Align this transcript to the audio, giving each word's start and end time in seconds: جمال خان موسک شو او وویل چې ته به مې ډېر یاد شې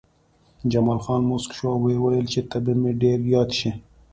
جمال 0.71 0.99
خان 1.05 1.21
موسک 1.29 1.49
شو 1.57 1.67
او 1.73 1.79
وویل 1.99 2.25
چې 2.33 2.39
ته 2.49 2.57
به 2.63 2.73
مې 2.81 2.91
ډېر 3.01 3.19
یاد 3.33 3.49
شې 3.59 3.71